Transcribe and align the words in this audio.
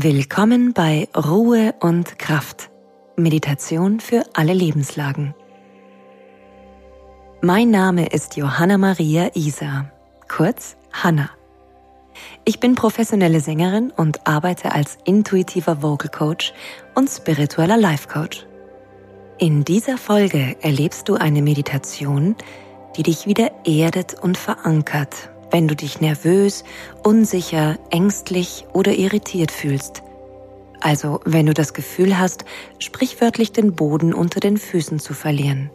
Willkommen 0.00 0.74
bei 0.74 1.08
Ruhe 1.12 1.74
und 1.80 2.20
Kraft. 2.20 2.70
Meditation 3.16 3.98
für 3.98 4.22
alle 4.32 4.52
Lebenslagen. 4.52 5.34
Mein 7.40 7.72
Name 7.72 8.06
ist 8.06 8.36
Johanna 8.36 8.78
Maria 8.78 9.32
Isa, 9.34 9.90
kurz 10.28 10.76
Hanna. 10.92 11.30
Ich 12.44 12.60
bin 12.60 12.76
professionelle 12.76 13.40
Sängerin 13.40 13.90
und 13.90 14.24
arbeite 14.24 14.70
als 14.70 14.98
intuitiver 15.04 15.82
Vocal 15.82 16.12
Coach 16.12 16.54
und 16.94 17.10
spiritueller 17.10 17.76
Life 17.76 18.06
Coach. 18.06 18.46
In 19.38 19.64
dieser 19.64 19.98
Folge 19.98 20.54
erlebst 20.60 21.08
du 21.08 21.16
eine 21.16 21.42
Meditation, 21.42 22.36
die 22.96 23.02
dich 23.02 23.26
wieder 23.26 23.50
erdet 23.64 24.14
und 24.14 24.38
verankert 24.38 25.28
wenn 25.50 25.68
du 25.68 25.76
dich 25.76 26.00
nervös, 26.00 26.64
unsicher, 27.02 27.78
ängstlich 27.90 28.66
oder 28.72 28.92
irritiert 28.92 29.50
fühlst. 29.50 30.02
Also 30.80 31.20
wenn 31.24 31.46
du 31.46 31.54
das 31.54 31.74
Gefühl 31.74 32.18
hast, 32.18 32.44
sprichwörtlich 32.78 33.52
den 33.52 33.74
Boden 33.74 34.14
unter 34.14 34.40
den 34.40 34.56
Füßen 34.56 34.98
zu 35.00 35.14
verlieren. 35.14 35.70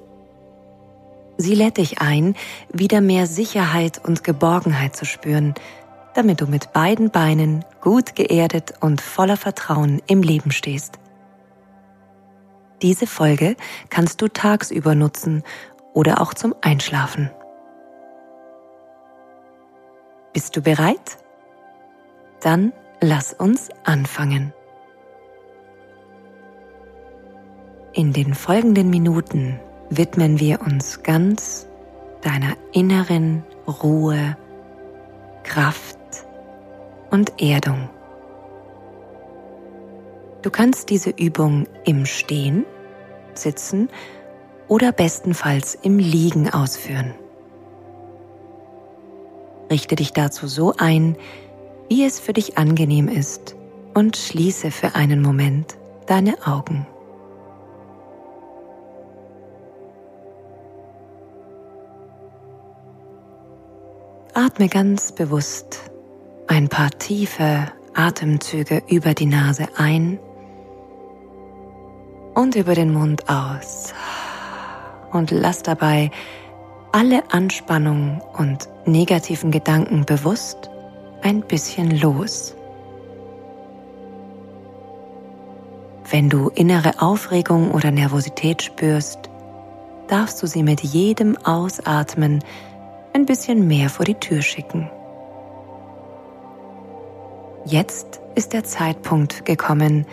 Sie 1.37 1.55
lädt 1.55 1.77
dich 1.77 1.99
ein, 1.99 2.35
wieder 2.71 3.01
mehr 3.01 3.25
Sicherheit 3.27 3.99
und 4.03 4.23
Geborgenheit 4.23 4.95
zu 4.95 5.05
spüren, 5.05 5.55
damit 6.13 6.41
du 6.41 6.47
mit 6.47 6.73
beiden 6.73 7.09
Beinen 7.09 7.65
gut 7.81 8.15
geerdet 8.15 8.75
und 8.81 9.01
voller 9.01 9.37
Vertrauen 9.37 10.01
im 10.07 10.21
Leben 10.21 10.51
stehst. 10.51 10.99
Diese 12.81 13.07
Folge 13.07 13.55
kannst 13.89 14.21
du 14.21 14.27
tagsüber 14.27 14.93
nutzen 14.93 15.43
oder 15.93 16.21
auch 16.21 16.33
zum 16.33 16.53
Einschlafen. 16.61 17.31
Bist 20.33 20.55
du 20.55 20.61
bereit? 20.61 21.17
Dann 22.41 22.73
lass 23.01 23.33
uns 23.33 23.69
anfangen. 23.83 24.51
In 27.93 28.13
den 28.13 28.33
folgenden 28.33 28.89
Minuten 28.89 29.59
widmen 29.91 30.39
wir 30.39 30.61
uns 30.61 31.03
ganz 31.03 31.67
deiner 32.21 32.55
inneren 32.71 33.43
Ruhe, 33.67 34.35
Kraft 35.43 35.99
und 37.11 37.39
Erdung. 37.39 37.89
Du 40.41 40.49
kannst 40.49 40.89
diese 40.89 41.11
Übung 41.11 41.67
im 41.85 42.07
Stehen, 42.07 42.65
Sitzen 43.35 43.89
oder 44.67 44.91
bestenfalls 44.91 45.75
im 45.75 45.99
Liegen 45.99 46.49
ausführen. 46.49 47.13
Richte 49.73 49.95
dich 49.95 50.13
dazu 50.13 50.45
so 50.45 50.75
ein, 50.77 51.17
wie 51.89 52.05
es 52.05 52.19
für 52.19 52.31
dich 52.31 52.59
angenehm 52.59 53.07
ist 53.07 53.55
und 53.95 54.15
schließe 54.17 54.69
für 54.69 54.93
einen 54.93 55.19
Moment 55.19 55.79
deine 56.05 56.35
Augen. 56.45 56.85
Atme 64.35 64.69
ganz 64.69 65.11
bewusst 65.11 65.89
ein 66.45 66.69
paar 66.69 66.91
tiefe 66.91 67.71
Atemzüge 67.95 68.83
über 68.87 69.15
die 69.15 69.25
Nase 69.25 69.69
ein 69.75 70.19
und 72.35 72.53
über 72.55 72.75
den 72.75 72.93
Mund 72.93 73.27
aus 73.27 73.91
und 75.11 75.31
lass 75.31 75.63
dabei 75.63 76.11
alle 76.91 77.23
Anspannung 77.31 78.21
und 78.37 78.69
negativen 78.85 79.51
Gedanken 79.51 80.05
bewusst 80.05 80.69
ein 81.21 81.41
bisschen 81.41 81.91
los. 81.99 82.55
Wenn 86.09 86.29
du 86.29 86.49
innere 86.49 87.01
Aufregung 87.01 87.71
oder 87.71 87.91
Nervosität 87.91 88.61
spürst, 88.61 89.29
darfst 90.07 90.43
du 90.43 90.47
sie 90.47 90.63
mit 90.63 90.81
jedem 90.81 91.37
Ausatmen 91.37 92.43
ein 93.13 93.25
bisschen 93.25 93.67
mehr 93.67 93.89
vor 93.89 94.05
die 94.05 94.15
Tür 94.15 94.41
schicken. 94.41 94.89
Jetzt 97.65 98.19
ist 98.35 98.53
der 98.53 98.63
Zeitpunkt 98.63 99.45
gekommen, 99.45 100.05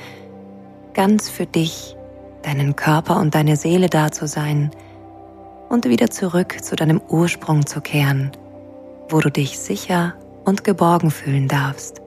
ganz 0.95 1.29
für 1.29 1.47
dich, 1.47 1.97
deinen 2.43 2.77
Körper 2.77 3.19
und 3.19 3.35
deine 3.35 3.57
Seele 3.57 3.89
da 3.89 4.13
zu 4.13 4.27
sein, 4.27 4.71
und 5.69 5.85
wieder 5.87 6.11
zurück 6.11 6.63
zu 6.63 6.77
deinem 6.77 7.01
Ursprung 7.09 7.65
zu 7.65 7.81
kehren, 7.81 8.33
wo 9.11 9.21
du 9.21 9.31
dich 9.31 9.59
sicher 9.59 10.15
und 10.45 10.65
geborgen 10.65 11.11
fühlen 11.11 11.49
darfst. 11.49 12.01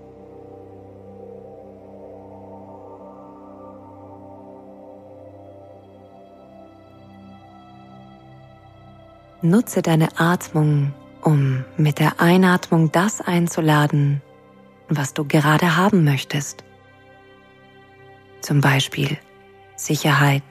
Nutze 9.41 9.81
deine 9.81 10.07
Atmung, 10.17 10.93
um 11.21 11.65
mit 11.75 11.99
der 11.99 12.21
Einatmung 12.21 12.93
das 12.93 13.19
einzuladen, 13.19 14.21
was 14.87 15.13
du 15.13 15.25
gerade 15.25 15.75
haben 15.75 16.05
möchtest. 16.05 16.63
Zum 18.41 18.61
Beispiel 18.61 19.17
Sicherheit, 19.75 20.43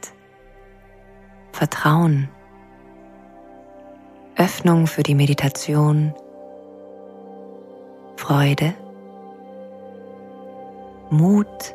Vertrauen, 1.53 2.29
Öffnung 4.37 4.87
für 4.87 5.03
die 5.03 5.15
Meditation, 5.15 6.15
Freude, 8.23 8.73
Mut 11.11 11.75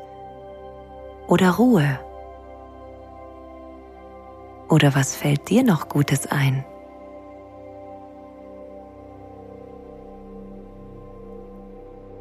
oder 1.27 1.51
Ruhe? 1.51 1.99
Oder 4.69 4.95
was 4.95 5.13
fällt 5.13 5.49
dir 5.49 5.63
noch 5.63 5.89
Gutes 5.89 6.25
ein? 6.27 6.63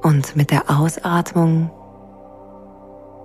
Und 0.02 0.34
mit 0.34 0.50
der 0.50 0.70
Ausatmung 0.70 1.70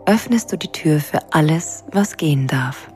öffnest 0.05 0.51
du 0.51 0.57
die 0.57 0.71
Tür 0.71 0.99
für 0.99 1.21
alles, 1.31 1.83
was 1.91 2.15
gehen 2.15 2.45
darf. 2.45 2.91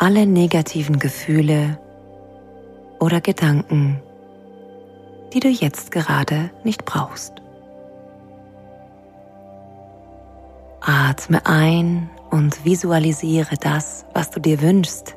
alle 0.00 0.26
negativen 0.26 0.98
Gefühle 0.98 1.78
oder 3.00 3.20
Gedanken, 3.20 4.00
die 5.32 5.40
du 5.40 5.48
jetzt 5.48 5.90
gerade 5.90 6.50
nicht 6.64 6.84
brauchst. 6.84 7.34
Atme 10.80 11.44
ein 11.46 12.10
und 12.30 12.64
visualisiere 12.64 13.56
das, 13.60 14.06
was 14.14 14.30
du 14.30 14.40
dir 14.40 14.60
wünschst, 14.60 15.16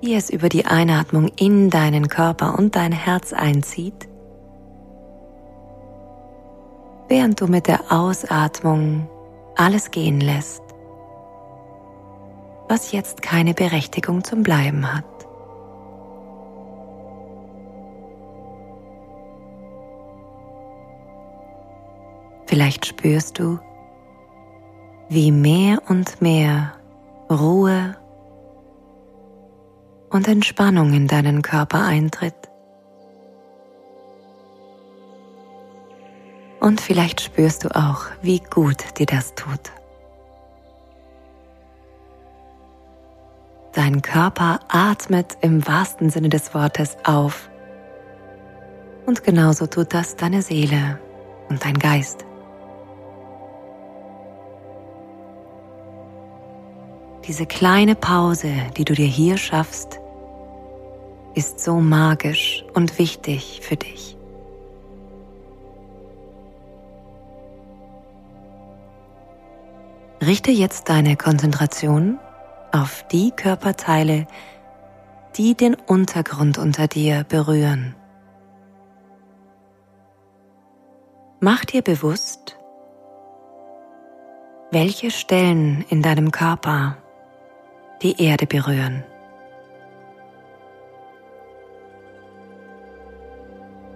wie 0.00 0.14
es 0.14 0.30
über 0.30 0.48
die 0.48 0.66
Einatmung 0.66 1.28
in 1.36 1.70
deinen 1.70 2.08
Körper 2.08 2.58
und 2.58 2.76
dein 2.76 2.92
Herz 2.92 3.32
einzieht, 3.32 4.08
während 7.08 7.40
du 7.40 7.46
mit 7.46 7.66
der 7.66 7.90
Ausatmung 7.90 9.08
alles 9.56 9.90
gehen 9.90 10.20
lässt 10.20 10.62
was 12.70 12.92
jetzt 12.92 13.20
keine 13.20 13.52
Berechtigung 13.52 14.22
zum 14.22 14.44
Bleiben 14.44 14.94
hat. 14.94 15.04
Vielleicht 22.50 22.84
spürst 22.84 23.38
du, 23.38 23.60
wie 25.08 25.30
mehr 25.30 25.80
und 25.88 26.20
mehr 26.20 26.72
Ruhe 27.30 27.96
und 30.10 30.26
Entspannung 30.26 30.92
in 30.92 31.06
deinen 31.06 31.42
Körper 31.42 31.84
eintritt. 31.84 32.34
Und 36.58 36.80
vielleicht 36.80 37.20
spürst 37.20 37.62
du 37.62 37.68
auch, 37.68 38.06
wie 38.20 38.40
gut 38.40 38.98
dir 38.98 39.06
das 39.06 39.32
tut. 39.36 39.70
Dein 43.74 44.02
Körper 44.02 44.58
atmet 44.66 45.38
im 45.40 45.64
wahrsten 45.68 46.10
Sinne 46.10 46.30
des 46.30 46.52
Wortes 46.52 46.96
auf. 47.04 47.48
Und 49.06 49.22
genauso 49.22 49.68
tut 49.68 49.94
das 49.94 50.16
deine 50.16 50.42
Seele 50.42 50.98
und 51.48 51.64
dein 51.64 51.78
Geist. 51.78 52.26
Diese 57.26 57.46
kleine 57.46 57.94
Pause, 57.94 58.52
die 58.76 58.84
du 58.84 58.94
dir 58.94 59.06
hier 59.06 59.36
schaffst, 59.36 60.00
ist 61.34 61.60
so 61.60 61.76
magisch 61.76 62.64
und 62.74 62.98
wichtig 62.98 63.60
für 63.62 63.76
dich. 63.76 64.16
Richte 70.22 70.50
jetzt 70.50 70.88
deine 70.88 71.16
Konzentration 71.16 72.18
auf 72.72 73.04
die 73.08 73.30
Körperteile, 73.30 74.26
die 75.36 75.54
den 75.54 75.74
Untergrund 75.74 76.58
unter 76.58 76.88
dir 76.88 77.24
berühren. 77.24 77.94
Mach 81.40 81.64
dir 81.64 81.82
bewusst, 81.82 82.58
welche 84.70 85.10
Stellen 85.10 85.84
in 85.88 86.02
deinem 86.02 86.30
Körper 86.30 86.98
die 88.02 88.22
Erde 88.22 88.46
berühren. 88.46 89.04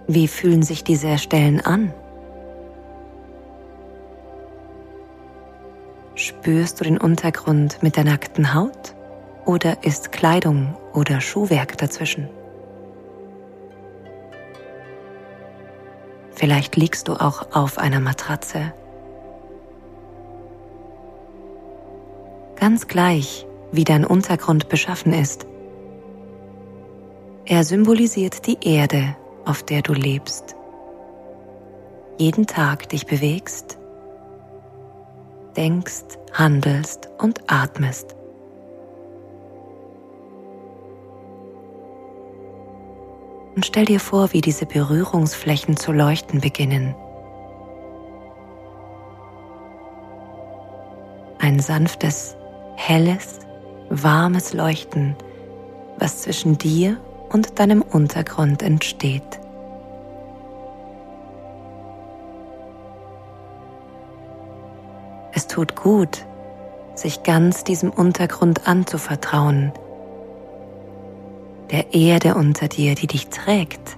Wie 0.07 0.27
fühlen 0.27 0.61
sich 0.61 0.83
diese 0.83 1.17
Stellen 1.17 1.61
an? 1.61 1.91
Spürst 6.13 6.79
du 6.79 6.83
den 6.83 6.99
Untergrund 6.99 7.81
mit 7.81 7.97
der 7.97 8.03
nackten 8.03 8.53
Haut 8.53 8.95
oder 9.45 9.83
ist 9.83 10.11
Kleidung 10.11 10.77
oder 10.93 11.19
Schuhwerk 11.21 11.77
dazwischen? 11.77 12.29
Vielleicht 16.31 16.75
liegst 16.75 17.07
du 17.07 17.13
auch 17.13 17.55
auf 17.55 17.77
einer 17.79 17.99
Matratze. 17.99 18.73
Ganz 22.57 22.87
gleich, 22.87 23.45
wie 23.75 23.83
dein 23.83 24.05
Untergrund 24.05 24.69
beschaffen 24.69 25.13
ist. 25.13 25.45
Er 27.45 27.63
symbolisiert 27.63 28.47
die 28.47 28.57
Erde, 28.61 29.15
auf 29.45 29.63
der 29.63 29.81
du 29.81 29.93
lebst. 29.93 30.55
Jeden 32.17 32.47
Tag 32.47 32.89
dich 32.89 33.05
bewegst, 33.05 33.77
denkst, 35.55 36.17
handelst 36.33 37.09
und 37.19 37.41
atmest. 37.51 38.15
Und 43.55 43.65
stell 43.65 43.85
dir 43.85 43.99
vor, 43.99 44.33
wie 44.33 44.41
diese 44.41 44.65
Berührungsflächen 44.65 45.77
zu 45.77 45.91
leuchten 45.91 46.41
beginnen. 46.41 46.95
Ein 51.39 51.59
sanftes, 51.59 52.35
helles, 52.75 53.44
warmes 53.89 54.53
Leuchten, 54.53 55.15
was 55.97 56.21
zwischen 56.21 56.57
dir 56.57 56.97
und 57.29 57.59
deinem 57.59 57.81
Untergrund 57.81 58.61
entsteht. 58.61 59.23
Es 65.33 65.47
tut 65.47 65.75
gut, 65.75 66.25
sich 66.95 67.23
ganz 67.23 67.63
diesem 67.63 67.89
Untergrund 67.89 68.67
anzuvertrauen, 68.67 69.73
der 71.71 71.93
Erde 71.93 72.35
unter 72.35 72.67
dir, 72.67 72.95
die 72.95 73.07
dich 73.07 73.27
trägt. 73.27 73.97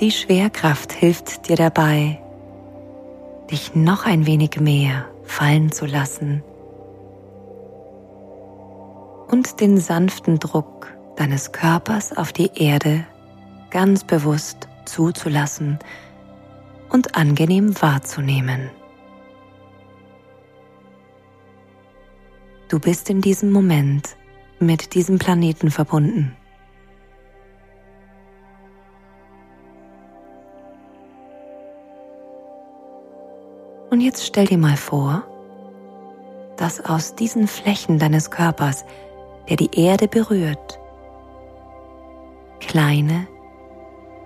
Die 0.00 0.10
Schwerkraft 0.10 0.92
hilft 0.92 1.48
dir 1.48 1.56
dabei, 1.56 2.18
dich 3.50 3.74
noch 3.74 4.06
ein 4.06 4.26
wenig 4.26 4.58
mehr 4.58 5.04
fallen 5.24 5.72
zu 5.72 5.86
lassen 5.86 6.42
und 9.28 9.60
den 9.60 9.78
sanften 9.78 10.38
Druck 10.38 10.94
deines 11.16 11.52
Körpers 11.52 12.16
auf 12.16 12.32
die 12.32 12.50
Erde 12.54 13.06
ganz 13.70 14.04
bewusst 14.04 14.68
zuzulassen 14.84 15.78
und 16.90 17.16
angenehm 17.16 17.80
wahrzunehmen. 17.80 18.70
Du 22.68 22.78
bist 22.78 23.10
in 23.10 23.20
diesem 23.20 23.50
Moment 23.50 24.16
mit 24.58 24.94
diesem 24.94 25.18
Planeten 25.18 25.70
verbunden. 25.70 26.36
Und 33.92 34.00
jetzt 34.00 34.24
stell 34.24 34.46
dir 34.46 34.56
mal 34.56 34.78
vor, 34.78 35.22
dass 36.56 36.82
aus 36.82 37.14
diesen 37.14 37.46
Flächen 37.46 37.98
deines 37.98 38.30
Körpers, 38.30 38.86
der 39.50 39.58
die 39.58 39.68
Erde 39.78 40.08
berührt, 40.08 40.80
kleine, 42.58 43.26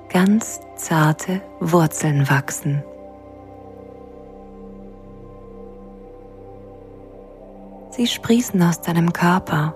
ganz 0.08 0.60
zarte 0.76 1.42
Wurzeln 1.58 2.30
wachsen. 2.30 2.84
Sie 7.90 8.06
sprießen 8.06 8.62
aus 8.62 8.82
deinem 8.82 9.12
Körper, 9.12 9.74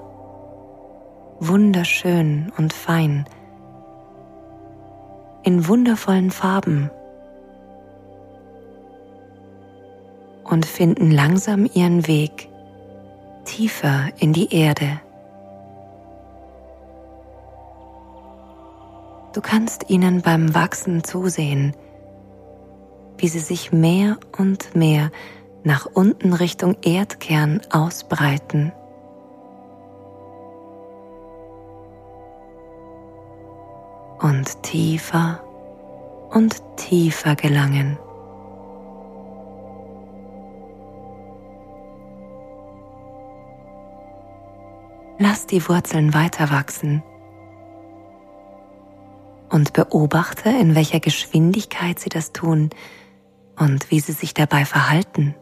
wunderschön 1.41 2.53
und 2.57 2.73
fein, 2.73 3.25
in 5.43 5.67
wundervollen 5.67 6.31
Farben 6.31 6.93
und 10.51 10.67
finden 10.67 11.11
langsam 11.11 11.69
ihren 11.73 12.07
Weg 12.07 12.49
tiefer 13.45 14.09
in 14.19 14.33
die 14.33 14.55
Erde. 14.55 15.01
Du 19.33 19.41
kannst 19.41 19.89
ihnen 19.89 20.23
beim 20.23 20.55
Wachsen 20.55 21.05
zusehen, 21.05 21.75
wie 23.17 23.29
sie 23.29 23.39
sich 23.39 23.71
mehr 23.71 24.19
und 24.37 24.75
mehr 24.75 25.11
nach 25.63 25.87
unten 25.87 26.33
Richtung 26.33 26.77
Erdkern 26.83 27.61
ausbreiten. 27.71 28.73
Und 34.21 34.63
tiefer 34.63 35.43
und 36.31 36.61
tiefer 36.77 37.37
gelangen. 37.37 37.99
Lass 45.23 45.47
die 45.47 45.69
Wurzeln 45.69 46.15
weiter 46.15 46.51
wachsen 46.51 47.03
und 49.51 49.75
beobachte, 49.75 50.49
in 50.49 50.75
welcher 50.75 50.99
Geschwindigkeit 50.99 51.99
sie 51.99 52.09
das 52.09 52.33
tun 52.33 52.71
und 53.59 53.91
wie 53.91 54.01
sie 54.01 54.13
sich 54.13 54.33
dabei 54.33 54.65
verhalten. 54.65 55.35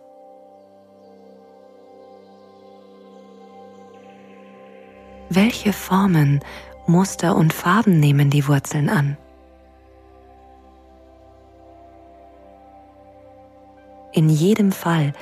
Welche 5.28 5.72
Formen, 5.72 6.40
Muster 6.88 7.36
und 7.36 7.52
Farben 7.52 8.00
nehmen 8.00 8.30
die 8.30 8.48
Wurzeln 8.48 8.88
an? 8.88 9.16
In 14.12 14.28
jedem 14.28 14.72
Fall 14.72 15.12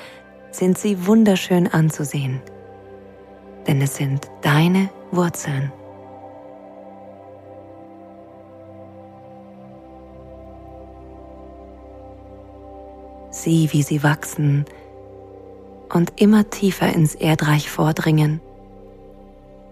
sind 0.50 0.78
sie 0.78 1.07
wunderschön 1.07 1.66
anzusehen, 1.66 2.40
denn 3.66 3.80
es 3.80 3.96
sind 3.96 4.30
deine 4.42 4.90
Wurzeln. 5.11 5.73
Sieh, 13.30 13.73
wie 13.73 13.82
sie 13.82 14.02
wachsen 14.02 14.64
und 15.92 16.20
immer 16.20 16.49
tiefer 16.49 16.92
ins 16.92 17.14
Erdreich 17.14 17.70
vordringen, 17.70 18.40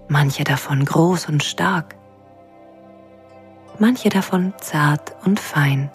manche 0.08 0.44
davon 0.44 0.84
groß 0.84 1.28
und 1.28 1.42
stark, 1.42 1.96
manche 3.78 4.10
davon 4.10 4.52
zart 4.58 5.16
und 5.24 5.40
fein. 5.40 5.90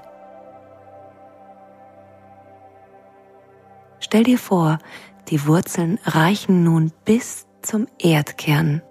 Stell 4.00 4.24
dir 4.24 4.40
vor, 4.40 4.80
die 5.28 5.46
Wurzeln 5.46 6.00
reichen 6.06 6.64
nun 6.64 6.92
bis 7.06 7.46
zum 7.62 7.88
Erdkern, 8.00 8.82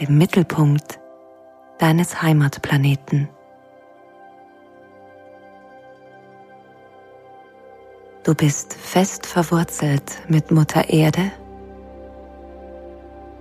dem 0.00 0.18
Mittelpunkt 0.18 1.00
deines 1.78 2.22
Heimatplaneten. 2.22 3.28
Du 8.24 8.34
bist 8.34 8.74
fest 8.74 9.24
verwurzelt 9.24 10.20
mit 10.28 10.50
Mutter 10.50 10.88
Erde, 10.88 11.30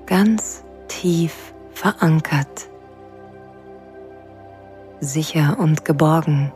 ganz 0.05 0.63
tief 0.87 1.53
verankert, 1.71 2.69
sicher 4.99 5.57
und 5.59 5.83
geborgen, 5.85 6.51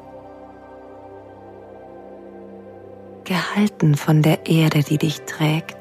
gehalten 3.24 3.96
von 3.96 4.22
der 4.22 4.46
Erde, 4.46 4.84
die 4.84 4.98
dich 4.98 5.22
trägt 5.22 5.79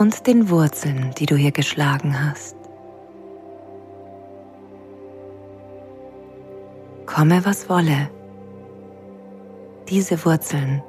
und 0.00 0.26
den 0.26 0.50
Wurzeln, 0.50 1.12
die 1.18 1.26
du 1.26 1.36
hier 1.36 1.52
geschlagen 1.52 2.16
hast. 2.26 2.56
Komme, 7.06 7.44
was 7.44 7.68
wolle 7.68 8.10
diese 9.88 10.24
Wurzeln 10.24 10.82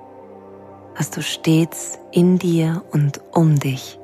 hast 0.95 1.17
du 1.17 1.23
stets 1.23 1.99
in 2.11 2.37
dir 2.37 2.83
und 2.91 3.21
um 3.31 3.57
dich. 3.57 3.99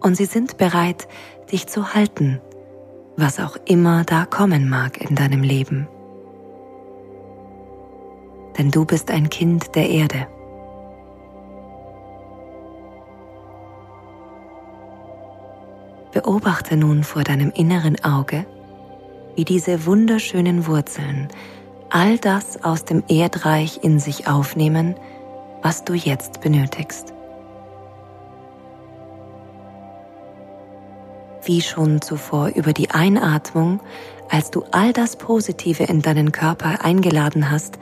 Und 0.00 0.16
sie 0.16 0.24
sind 0.24 0.56
bereit, 0.56 1.08
dich 1.52 1.66
zu 1.66 1.94
halten 1.94 2.40
was 3.20 3.38
auch 3.38 3.56
immer 3.66 4.04
da 4.04 4.24
kommen 4.24 4.68
mag 4.68 5.00
in 5.00 5.14
deinem 5.14 5.42
Leben. 5.42 5.88
Denn 8.58 8.70
du 8.70 8.84
bist 8.84 9.10
ein 9.10 9.28
Kind 9.28 9.74
der 9.74 9.88
Erde. 9.88 10.26
Beobachte 16.12 16.76
nun 16.76 17.04
vor 17.04 17.22
deinem 17.22 17.50
inneren 17.50 18.02
Auge, 18.04 18.44
wie 19.36 19.44
diese 19.44 19.86
wunderschönen 19.86 20.66
Wurzeln 20.66 21.28
all 21.90 22.18
das 22.18 22.62
aus 22.62 22.84
dem 22.84 23.02
Erdreich 23.08 23.80
in 23.82 23.98
sich 23.98 24.28
aufnehmen, 24.28 24.94
was 25.62 25.84
du 25.84 25.94
jetzt 25.94 26.40
benötigst. 26.40 27.12
Wie 31.44 31.60
schon 31.60 32.00
zuvor 32.00 32.48
über 32.54 32.72
die 32.72 32.90
Einatmung, 32.90 33.80
als 34.28 34.50
du 34.50 34.62
all 34.70 34.92
das 34.92 35.16
Positive 35.16 35.84
in 35.84 36.02
deinen 36.02 36.32
Körper 36.32 36.84
eingeladen 36.84 37.50
hast, 37.50 37.78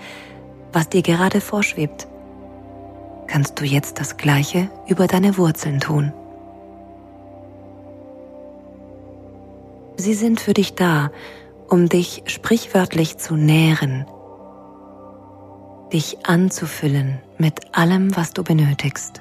was 0.73 0.89
dir 0.89 1.03
gerade 1.03 1.41
vorschwebt, 1.41 2.09
kannst 3.27 3.61
du 3.61 3.65
jetzt 3.65 4.01
das 4.01 4.17
Gleiche 4.17 4.71
über 4.87 5.07
deine 5.07 5.37
Wurzeln 5.37 5.81
tun. 5.81 6.13
Sie 10.01 10.15
sind 10.15 10.39
für 10.39 10.55
dich 10.55 10.77
da, 10.77 11.11
um 11.69 11.89
dich 11.89 12.23
sprichwörtlich 12.27 13.19
zu 13.19 13.35
nähren, 13.35 14.07
dich 15.93 16.25
anzufüllen 16.25 17.21
mit 17.37 17.77
allem, 17.77 18.17
was 18.17 18.33
du 18.33 18.45
benötigst. 18.45 19.21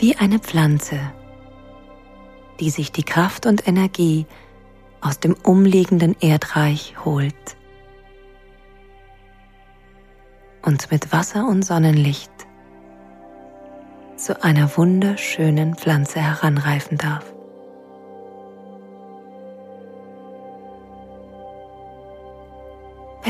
Wie 0.00 0.16
eine 0.16 0.40
Pflanze, 0.40 0.98
die 2.58 2.70
sich 2.70 2.90
die 2.90 3.04
Kraft 3.04 3.46
und 3.46 3.68
Energie 3.68 4.26
aus 5.00 5.20
dem 5.20 5.36
umliegenden 5.44 6.16
Erdreich 6.20 6.96
holt 7.04 7.56
und 10.62 10.90
mit 10.90 11.12
Wasser 11.12 11.46
und 11.46 11.64
Sonnenlicht 11.64 12.32
zu 14.16 14.42
einer 14.42 14.76
wunderschönen 14.76 15.76
Pflanze 15.76 16.20
heranreifen 16.20 16.98
darf. 16.98 17.33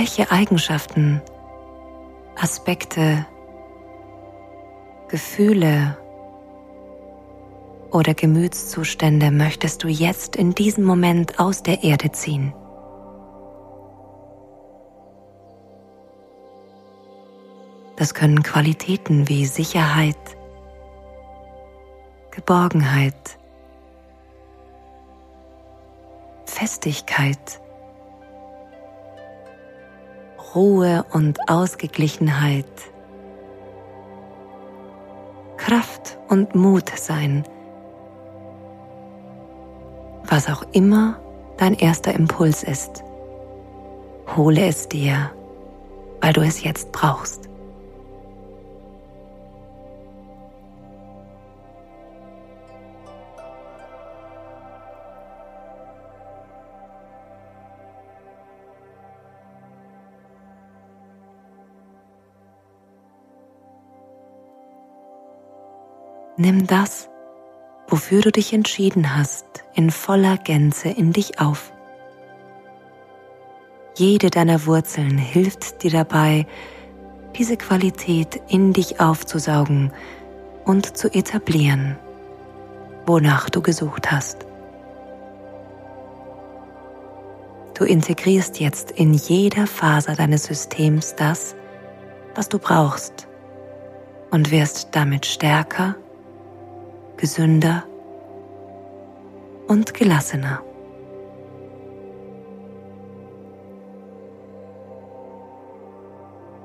Welche 0.05 0.31
Eigenschaften, 0.31 1.23
Aspekte, 2.39 3.25
Gefühle 5.09 5.97
oder 7.91 8.13
Gemütszustände 8.13 9.31
möchtest 9.31 9.83
du 9.83 9.89
jetzt 9.89 10.37
in 10.37 10.55
diesem 10.55 10.85
Moment 10.85 11.41
aus 11.41 11.63
der 11.63 11.85
Erde 11.85 12.13
ziehen? 12.13 12.53
Das 17.97 18.13
können 18.13 18.43
Qualitäten 18.43 19.27
wie 19.31 19.47
Sicherheit, 19.47 20.19
Geborgenheit, 22.31 23.39
Festigkeit, 26.45 27.64
Ruhe 30.55 31.05
und 31.13 31.49
Ausgeglichenheit, 31.49 32.67
Kraft 35.57 36.19
und 36.29 36.55
Mut 36.55 36.91
sein, 36.97 37.45
was 40.25 40.49
auch 40.49 40.63
immer 40.73 41.19
dein 41.57 41.75
erster 41.75 42.15
Impuls 42.15 42.63
ist. 42.63 43.03
Hole 44.37 44.67
es 44.67 44.89
dir, 44.89 45.33
weil 46.21 46.33
du 46.33 46.43
es 46.43 46.63
jetzt 46.63 46.93
brauchst. 46.93 47.49
Nimm 66.37 66.67
das, 66.67 67.09
wofür 67.87 68.21
du 68.21 68.33
dich 68.33 68.53
entschieden 68.53 69.17
hast, 69.17 69.47
in 69.73 69.93
voller 69.93 70.37
Gänze 70.37 70.89
in 70.89 71.13
dich 71.13 71.39
auf. 71.41 71.73
Jede 73.97 74.31
deiner 74.31 74.67
Wurzeln 74.67 75.17
hilft 75.17 75.85
dir 75.85 75.93
dabei, 75.93 76.47
diese 77.39 77.57
Qualität 77.57 78.43
in 78.49 78.73
dich 78.73 78.99
aufzusaugen 78.99 79.93
und 80.65 80.97
zu 80.97 81.07
etablieren, 81.15 81.97
wonach 83.07 83.49
du 83.49 83.63
gesucht 83.63 84.11
hast. 84.11 84.45
Du 87.75 87.85
integrierst 87.85 88.59
jetzt 88.59 88.91
in 88.91 89.15
jeder 89.15 89.69
Faser 89.69 90.17
deines 90.17 90.45
Systems 90.45 91.15
das, 91.15 91.55
was 92.35 92.49
du 92.49 92.59
brauchst 92.59 93.29
und 94.33 94.51
wirst 94.51 94.89
damit 94.97 95.27
stärker 95.27 95.95
gesünder 97.25 97.85
und 99.67 99.95
gelassener. 99.95 100.63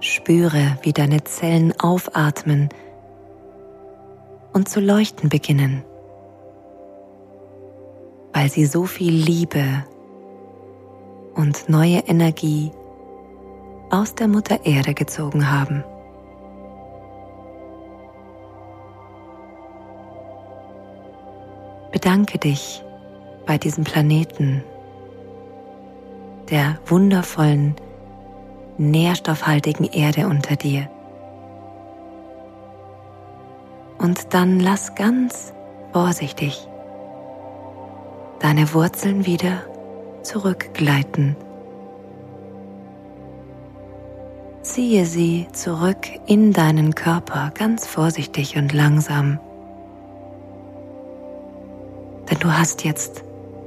Spüre, 0.02 0.78
wie 0.82 0.92
deine 0.92 1.24
Zellen 1.24 1.74
aufatmen 1.80 2.68
und 4.52 4.68
zu 4.68 4.82
leuchten 4.82 5.30
beginnen, 5.30 5.86
weil 8.34 8.50
sie 8.50 8.66
so 8.66 8.84
viel 8.84 9.14
Liebe 9.14 9.86
und 11.36 11.70
neue 11.70 12.00
Energie 12.00 12.74
aus 13.92 14.14
der 14.14 14.28
Mutter 14.28 14.66
Erde 14.66 14.94
gezogen 14.94 15.50
haben. 15.50 15.86
Bedanke 22.10 22.40
dich 22.40 22.84
bei 23.46 23.60
diesem 23.60 23.84
Planeten, 23.84 24.64
der 26.50 26.80
wundervollen, 26.88 27.76
nährstoffhaltigen 28.80 29.86
Erde 29.86 30.26
unter 30.26 30.56
dir. 30.56 30.90
Und 34.00 34.34
dann 34.34 34.60
lass 34.60 34.96
ganz 34.96 35.54
vorsichtig 35.94 36.68
deine 38.40 38.74
Wurzeln 38.74 39.28
wieder 39.28 39.62
zurückgleiten. 40.24 41.36
Ziehe 44.64 45.06
sie 45.06 45.46
zurück 45.54 46.08
in 46.26 46.54
deinen 46.54 46.96
Körper 46.96 47.52
ganz 47.54 47.86
vorsichtig 47.86 48.58
und 48.58 48.74
langsam 48.74 49.40
denn 52.30 52.40
du 52.40 52.52
hast 52.52 52.84
jetzt, 52.84 53.24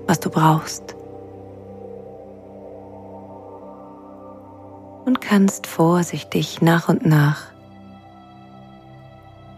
was 0.07 0.21
du 0.21 0.31
brauchst. 0.31 0.95
Und 5.04 5.21
kannst 5.21 5.66
vorsichtig 5.66 6.62
nach 6.62 6.88
und 6.88 7.04
nach 7.04 7.52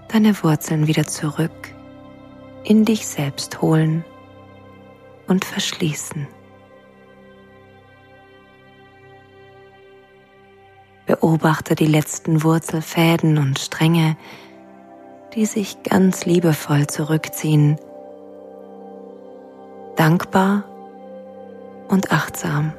deine 0.09 0.43
Wurzeln 0.43 0.87
wieder 0.87 1.07
zurück 1.07 1.75
in 2.63 2.85
dich 2.85 3.07
selbst 3.07 3.61
holen 3.61 4.05
und 5.27 5.45
verschließen. 5.45 6.27
Beobachte 11.07 11.75
die 11.75 11.87
letzten 11.87 12.43
Wurzelfäden 12.43 13.37
und 13.37 13.59
Stränge, 13.59 14.17
die 15.35 15.45
sich 15.45 15.83
ganz 15.83 16.25
liebevoll 16.25 16.87
zurückziehen 16.87 17.79
dankbar 19.97 20.65
und 21.89 22.13
achtsam. 22.13 22.73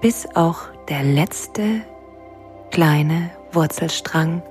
Bis 0.00 0.28
auch 0.34 0.60
der 0.88 1.02
letzte 1.02 1.82
kleine 2.70 3.30
Wurzelstrang 3.52 4.42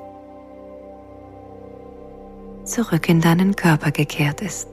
zurück 2.66 3.08
in 3.08 3.22
deinen 3.22 3.56
Körper 3.56 3.92
gekehrt 3.92 4.42
ist. 4.42 4.68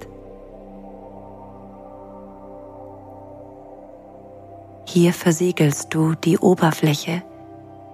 Hier 4.87 5.13
versiegelst 5.13 5.95
du 5.95 6.15
die 6.15 6.39
Oberfläche, 6.39 7.23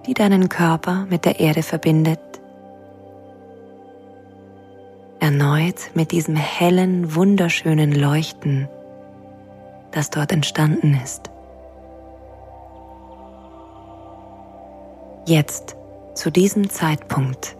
die 0.05 0.13
deinen 0.13 0.49
Körper 0.49 1.05
mit 1.09 1.25
der 1.25 1.39
Erde 1.39 1.63
verbindet 1.63 2.19
erneut 5.31 5.91
mit 5.93 6.11
diesem 6.11 6.35
hellen, 6.35 7.15
wunderschönen 7.15 7.95
Leuchten, 7.95 8.67
das 9.91 10.09
dort 10.09 10.33
entstanden 10.33 10.99
ist. 11.01 11.29
Jetzt, 15.25 15.77
zu 16.15 16.31
diesem 16.31 16.69
Zeitpunkt, 16.69 17.55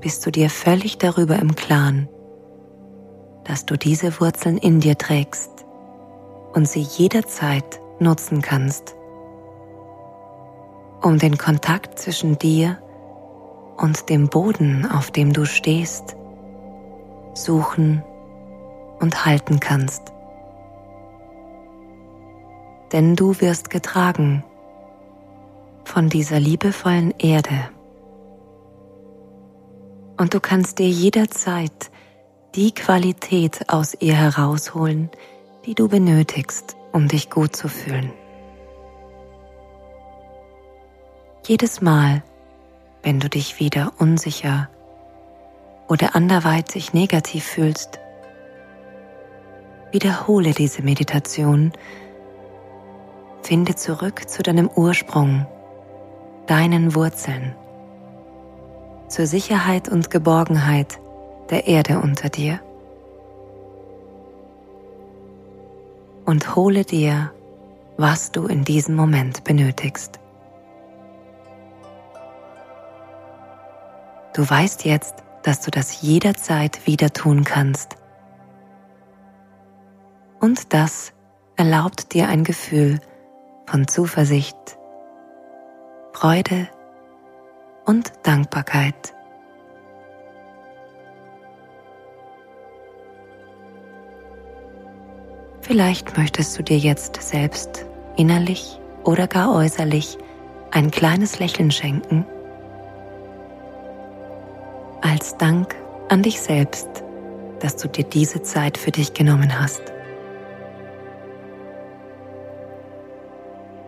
bist 0.00 0.26
du 0.26 0.32
dir 0.32 0.50
völlig 0.50 0.98
darüber 0.98 1.36
im 1.36 1.54
Klaren, 1.54 2.08
dass 3.44 3.64
du 3.64 3.76
diese 3.76 4.20
Wurzeln 4.20 4.58
in 4.58 4.80
dir 4.80 4.98
trägst 4.98 5.64
und 6.52 6.66
sie 6.66 6.80
jederzeit 6.80 7.80
nutzen 8.00 8.42
kannst, 8.42 8.96
um 11.00 11.18
den 11.18 11.38
Kontakt 11.38 12.00
zwischen 12.00 12.38
dir 12.38 12.78
und 13.76 14.08
dem 14.10 14.28
Boden, 14.28 14.84
auf 14.84 15.12
dem 15.12 15.32
du 15.32 15.44
stehst, 15.44 16.16
suchen 17.36 18.02
und 18.98 19.24
halten 19.24 19.60
kannst. 19.60 20.12
Denn 22.92 23.16
du 23.16 23.40
wirst 23.40 23.70
getragen 23.70 24.44
von 25.84 26.08
dieser 26.08 26.40
liebevollen 26.40 27.12
Erde. 27.18 27.68
Und 30.16 30.34
du 30.34 30.40
kannst 30.40 30.78
dir 30.78 30.88
jederzeit 30.88 31.90
die 32.54 32.72
Qualität 32.72 33.68
aus 33.68 33.94
ihr 34.00 34.14
herausholen, 34.14 35.10
die 35.66 35.74
du 35.74 35.88
benötigst, 35.88 36.76
um 36.92 37.06
dich 37.08 37.28
gut 37.28 37.54
zu 37.54 37.68
fühlen. 37.68 38.12
Jedes 41.46 41.80
Mal, 41.80 42.22
wenn 43.02 43.20
du 43.20 43.28
dich 43.28 43.60
wieder 43.60 43.92
unsicher 43.98 44.68
oder 45.88 46.14
anderweitig 46.14 46.92
negativ 46.92 47.44
fühlst, 47.44 48.00
wiederhole 49.92 50.52
diese 50.52 50.82
Meditation, 50.82 51.72
finde 53.42 53.76
zurück 53.76 54.28
zu 54.28 54.42
deinem 54.42 54.68
Ursprung, 54.68 55.46
deinen 56.46 56.94
Wurzeln, 56.94 57.54
zur 59.08 59.26
Sicherheit 59.26 59.88
und 59.88 60.10
Geborgenheit 60.10 60.98
der 61.50 61.66
Erde 61.68 62.00
unter 62.00 62.28
dir. 62.28 62.60
Und 66.24 66.56
hole 66.56 66.84
dir, 66.84 67.30
was 67.96 68.32
du 68.32 68.46
in 68.46 68.64
diesem 68.64 68.96
Moment 68.96 69.44
benötigst. 69.44 70.18
Du 74.34 74.48
weißt 74.48 74.84
jetzt, 74.84 75.14
dass 75.46 75.60
du 75.60 75.70
das 75.70 76.02
jederzeit 76.02 76.88
wieder 76.88 77.12
tun 77.12 77.44
kannst. 77.44 77.96
Und 80.40 80.74
das 80.74 81.12
erlaubt 81.54 82.12
dir 82.14 82.28
ein 82.28 82.42
Gefühl 82.42 82.98
von 83.66 83.86
Zuversicht, 83.86 84.56
Freude 86.12 86.68
und 87.84 88.12
Dankbarkeit. 88.24 89.14
Vielleicht 95.60 96.16
möchtest 96.18 96.58
du 96.58 96.64
dir 96.64 96.78
jetzt 96.78 97.22
selbst 97.22 97.86
innerlich 98.16 98.80
oder 99.04 99.28
gar 99.28 99.54
äußerlich 99.54 100.18
ein 100.72 100.90
kleines 100.90 101.38
Lächeln 101.38 101.70
schenken 101.70 102.26
als 105.16 105.38
Dank 105.38 105.74
an 106.10 106.22
dich 106.22 106.42
selbst, 106.42 107.02
dass 107.60 107.76
du 107.76 107.88
dir 107.88 108.04
diese 108.04 108.42
Zeit 108.42 108.76
für 108.76 108.90
dich 108.90 109.14
genommen 109.14 109.58
hast. 109.58 109.80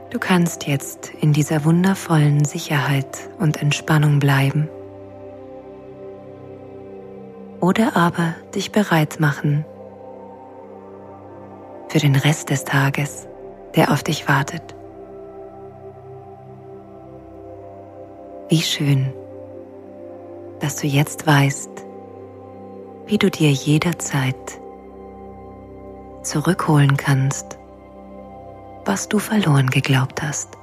Du 0.08 0.18
kannst 0.18 0.66
jetzt 0.66 1.10
in 1.20 1.34
dieser 1.34 1.66
wundervollen 1.66 2.46
Sicherheit 2.46 3.28
und 3.38 3.60
Entspannung 3.60 4.20
bleiben. 4.20 4.70
Oder 7.60 7.94
aber 7.94 8.34
dich 8.54 8.72
bereit 8.72 9.20
machen 9.20 9.66
für 11.90 11.98
den 11.98 12.16
Rest 12.16 12.48
des 12.48 12.64
Tages, 12.64 13.28
der 13.76 13.92
auf 13.92 14.02
dich 14.02 14.28
wartet. 14.28 14.74
Wie 18.48 18.62
schön 18.62 19.12
dass 20.60 20.76
du 20.76 20.86
jetzt 20.86 21.26
weißt, 21.26 21.70
wie 23.06 23.18
du 23.18 23.30
dir 23.30 23.50
jederzeit 23.50 24.60
zurückholen 26.22 26.96
kannst, 26.96 27.58
was 28.84 29.08
du 29.08 29.18
verloren 29.18 29.70
geglaubt 29.70 30.22
hast. 30.22 30.57